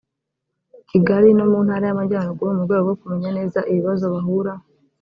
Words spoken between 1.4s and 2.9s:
mu ntara y amajyarugu mu rwego